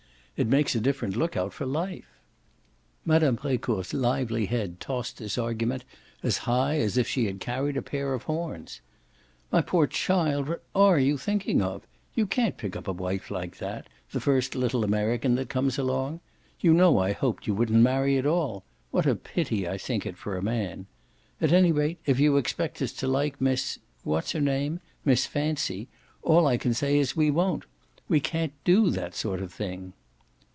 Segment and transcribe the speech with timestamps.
[0.37, 2.07] It makes a different look out for life."
[3.05, 3.35] Mme.
[3.35, 5.85] Brecourt's lively head tossed this argument
[6.23, 8.81] as high as if she had carried a pair of horns.
[9.51, 11.85] "My poor child, what are you thinking of?
[12.15, 16.21] You can't pick up a wife like that the first little American that comes along.
[16.59, 20.17] You know I hoped you wouldn't marry at all what a pity I think it
[20.17, 20.87] for a man.
[21.39, 24.79] At any rate if you expect us to like Miss what's her name?
[25.05, 25.87] Miss Fancy,
[26.23, 27.65] all I can say is we won't.
[28.07, 29.93] We can't DO that sort of thing!"